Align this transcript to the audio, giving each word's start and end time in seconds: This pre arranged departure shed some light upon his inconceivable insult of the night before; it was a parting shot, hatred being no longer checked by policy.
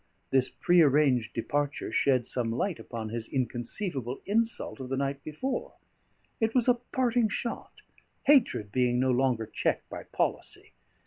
This 0.31 0.49
pre 0.49 0.81
arranged 0.81 1.35
departure 1.35 1.91
shed 1.91 2.25
some 2.25 2.51
light 2.51 2.79
upon 2.79 3.09
his 3.09 3.27
inconceivable 3.27 4.19
insult 4.25 4.79
of 4.79 4.89
the 4.89 4.97
night 4.97 5.23
before; 5.23 5.75
it 6.39 6.55
was 6.55 6.67
a 6.67 6.73
parting 6.91 7.29
shot, 7.29 7.81
hatred 8.23 8.71
being 8.71 8.99
no 8.99 9.11
longer 9.11 9.45
checked 9.45 9.87
by 9.91 10.05
policy. 10.05 10.71